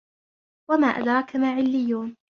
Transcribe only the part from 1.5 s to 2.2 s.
عِلِّيُّونَ